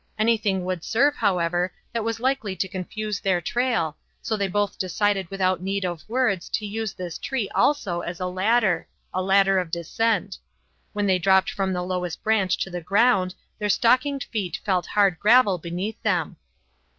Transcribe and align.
Anything 0.17 0.65
would 0.65 0.83
serve, 0.83 1.15
however, 1.17 1.71
that 1.93 2.03
was 2.03 2.19
likely 2.19 2.55
to 2.55 2.67
confuse 2.67 3.19
their 3.19 3.39
trail, 3.39 3.97
so 4.19 4.35
they 4.35 4.47
both 4.47 4.79
decided 4.79 5.29
without 5.29 5.61
need 5.61 5.85
of 5.85 6.01
words 6.09 6.49
to 6.49 6.65
use 6.65 6.91
this 6.95 7.19
tree 7.19 7.47
also 7.53 7.99
as 8.01 8.19
a 8.19 8.25
ladder 8.25 8.87
a 9.13 9.21
ladder 9.21 9.59
of 9.59 9.69
descent. 9.69 10.39
When 10.93 11.05
they 11.05 11.19
dropped 11.19 11.51
from 11.51 11.71
the 11.71 11.83
lowest 11.83 12.23
branch 12.23 12.57
to 12.63 12.71
the 12.71 12.81
ground 12.81 13.35
their 13.59 13.69
stockinged 13.69 14.23
feet 14.31 14.59
felt 14.65 14.87
hard 14.87 15.19
gravel 15.19 15.59
beneath 15.59 16.01
them. 16.01 16.37